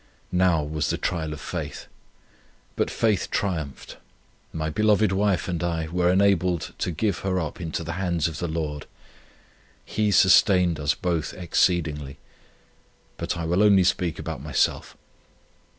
[0.31, 1.85] Now was the trial of faith.
[2.75, 3.97] But faith triumphed.
[4.51, 8.39] My beloved wife and I were enabled to give her up into the hands of
[8.39, 8.87] the Lord.
[9.85, 12.17] He sustained us both exceedingly.
[13.17, 14.97] But I will only speak about myself.